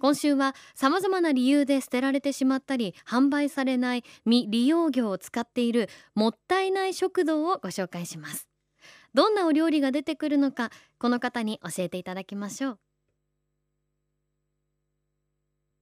[0.00, 8.48] 今週はさまざまな理由で捨てられてしまったり販売されない未利用魚を使っているもったいない食堂をご紹介します。
[9.12, 12.78] どんなお料理が出てくるのかこの方に教えていただきましょう。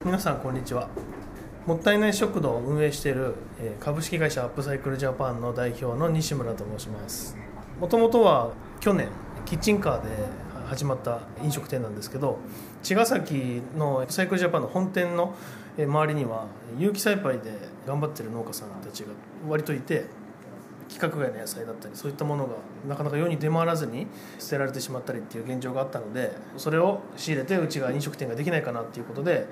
[0.04, 0.88] 皆さんこんにちは。
[1.66, 3.34] もったいない食堂を運営している
[3.80, 7.36] 株式会社アップサイクルジャパンの代表の西村と申します。
[7.80, 9.08] もともとは去年
[9.44, 12.38] キッチンカーで始まった飲食店なんですけど
[12.82, 15.34] 茅ヶ崎のサイクルジャパンの本店の
[15.78, 16.46] 周りには
[16.78, 17.52] 有機栽培で
[17.86, 19.08] 頑張ってる農家さんたちが
[19.48, 20.06] 割といて
[20.88, 22.54] 規格外の野菜だったりそういったものが
[22.88, 24.06] なかなか世に出回らずに
[24.38, 29.46] 捨てられてしまったりっていう現状があったのでそれを仕入れてうちが飲食店ができないかなっていうことで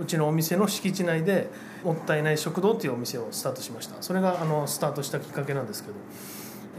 [0.00, 1.48] うちのお店の敷地内で
[1.84, 4.00] もったいない食堂っていうお店をスタートしました。
[4.00, 5.94] それがあのスタートしたきっかけなんですけど。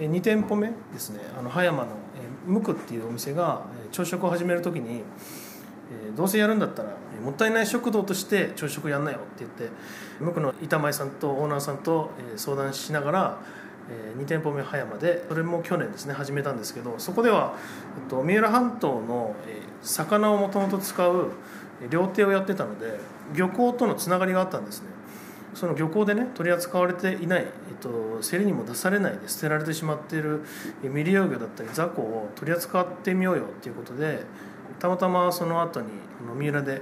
[0.08, 1.20] 2店舗目ですね。
[1.38, 1.90] あの葉山の
[2.46, 5.04] ムクっていうお店が朝食を始める時に
[6.16, 9.70] どうせやるんだったらもったいない食堂として朝食やんなよって言って
[10.20, 13.38] ムクの板前さんとオーナーさんと相談しながら
[14.18, 17.56] 2店舗目葉山でそれも去年ですね始めたんですけどそこでは
[18.10, 19.36] 三浦半島の
[19.82, 21.32] 魚をもともと使う
[21.90, 23.00] 料亭をやってたので
[23.36, 25.01] 漁港とのつながりがあったんですね。
[25.54, 27.48] その漁港でね取り扱われていない、えっ
[27.82, 27.90] と、
[28.22, 30.44] 競りにも出されないで捨てられてしまっている
[30.82, 34.24] 未利用魚だったり雑魚を取り扱ってみようよっていうことで
[34.80, 35.88] たまたまその後に
[36.38, 36.82] 三浦で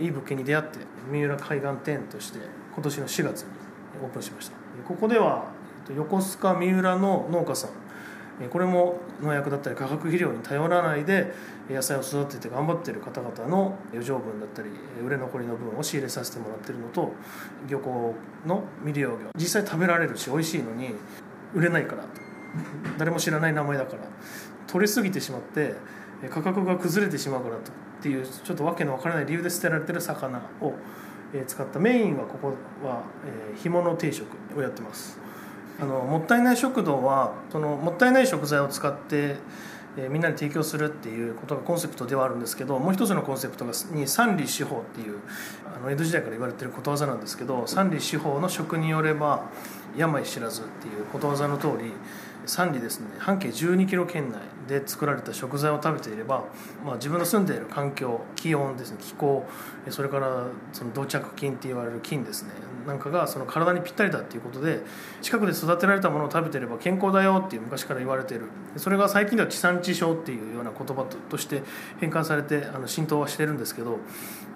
[0.00, 0.78] いい物件に出会って
[1.10, 2.38] 三浦海岸店として
[2.74, 3.48] 今年の4月に
[4.02, 4.56] オープンしました。
[4.86, 5.44] ここでは
[5.94, 7.70] 横須賀三浦の農家さん
[8.50, 11.32] これも農薬だったり化学肥料に頼らないで
[11.70, 14.70] 野菜を育てて頑張ってる方々の余剰分だったり
[15.04, 17.12] 売れ残りの分を仕入れさせてもらってるのと
[17.68, 18.14] 漁港
[18.44, 20.94] の未利用魚実際食べられるし美味しいのに
[21.54, 22.04] 売れないから
[22.98, 24.02] 誰も知らない名前だから
[24.66, 25.74] 取れすぎてしまって
[26.30, 30.74] 価格が崩れてしまうからとっていうちょっと訳のわからない理由で捨てられてる魚を
[31.46, 32.54] 使ったメインはここ
[32.86, 33.02] は
[33.56, 35.23] 干物定食をやってます。
[35.80, 39.36] あのもったいない食堂はそのもったいない食材を使って、
[39.96, 45.18] えー、みんなに提供するっていうことがコンセプトではあるんですけどもう一つのコンセプトがに三里四方っていう
[45.76, 49.50] あの江戸時代から言われてることわざなんですけど三里四方の食によれば
[49.96, 51.92] 病知らずっていうことわざの通り
[52.46, 53.06] 三里ですね。
[53.18, 56.44] 半径12キロ圏内で作られた食材を食べていれば、
[56.84, 58.98] まあ、自分の住んでいる環境気温ですね。
[59.00, 59.46] 気候
[59.90, 62.50] それからその土着菌って言われる菌ですね。
[62.86, 64.82] なんかがその体にぴったりだっていうことで
[65.22, 68.46] 近くで育てられたものを食べてれば健康だよっていう昔から言われている。
[68.76, 71.62] それが最近では地産地消っていうような言葉として
[72.00, 73.98] 変換されてあの浸透はしてるんですけど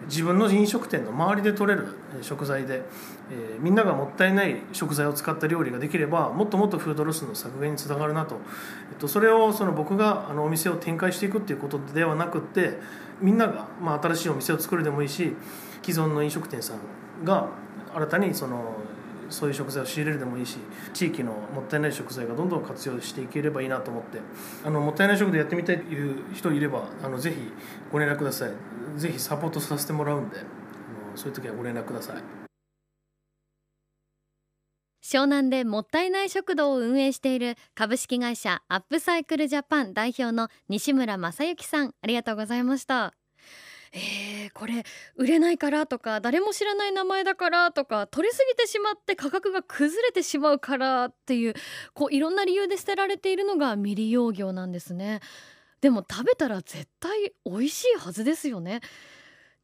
[0.07, 1.89] 自分の飲食店の周りで取れる
[2.23, 2.83] 食材で、
[3.31, 8.37] えー、みんながもったいない食材を使った料理ができればもっともっとフードロスの削減につながるなと、
[8.91, 12.79] えっと、それをその僕があのお店を展開していくっていうことではなくって
[13.21, 15.35] みんなが、まあ、新しいお店を作るでもいいし
[15.83, 17.49] 既存の飲食店さんが
[17.95, 18.77] 新たにその
[19.31, 20.57] そういう食材を仕入れるでもいいし
[20.95, 24.21] 地域のもったいない食材がどんどん活用していければいいなと思って
[24.65, 27.37] あのもったいない食でやってみたいという人いればあのぜひ
[27.93, 28.53] ご連絡ください。
[28.97, 30.47] ぜひサポートさせてもらうんであの
[31.15, 32.48] そういう時はご連絡ください。
[35.09, 43.15] 湘南でもったいない食堂を運営している株式会社アップサイクルジャパン代表の西村正幸さんありがとうございました。
[43.95, 44.85] えー、これ
[45.17, 51.55] 売れないからとか誰も知らない名前だからとか取りすぎてしまって価格が崩れてしまうからっていう
[51.95, 55.21] こういろんな理由で捨てられているのが未利用魚なんですね。
[55.81, 58.83] でも食べたら絶対美味しいはずですよね。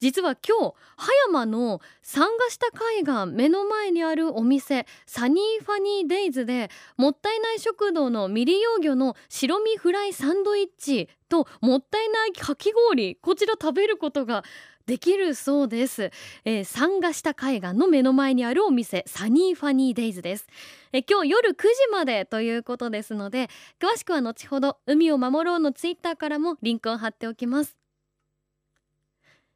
[0.00, 14.45] 実は今日葉山の参加した海岸目の前にあるお店サニーファニーデイズでもったいない食堂の未利用魚の白身フライサンドイッチともったいないかき氷こちら食べることが
[14.86, 16.10] できるそうです、
[16.45, 20.47] えー、参加した海岸の目の前にあるお店サニーファニーデイズです、
[20.92, 23.48] えー、今日夜9時までということですので
[23.80, 27.84] 詳しくは後ほど海を守ろうのツイッターからもリンクを貼っておきます。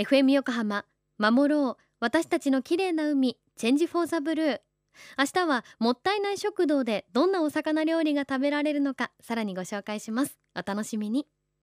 [0.00, 0.86] FM 横浜
[1.18, 4.60] 守ろう私たちの綺麗な海チェンジフォーザブルー。
[5.18, 10.38] 明日はもったいない食堂でどんなお魚料理が食べられるのかさらにご紹介します。
[10.56, 11.26] お楽しみに。